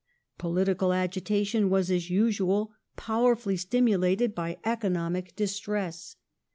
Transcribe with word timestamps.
Political 0.39 0.93
agitation 0.93 1.69
was, 1.69 1.91
as 1.91 2.09
usual, 2.09 2.71
powerfully 2.95 3.55
stimulated 3.55 4.33
by 4.33 4.57
economic 4.65 5.35
distress. 5.35 6.15